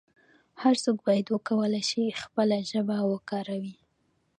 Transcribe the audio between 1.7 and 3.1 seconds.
شي خپله ژبه